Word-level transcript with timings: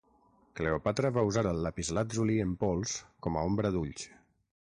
Cleopatra 0.59 1.11
va 1.17 1.25
usar 1.31 1.43
el 1.49 1.59
lapislàtzuli 1.65 2.39
en 2.47 2.57
pols 2.65 2.97
com 3.27 3.37
a 3.43 3.47
ombra 3.51 3.75
d'ulls. 3.77 4.09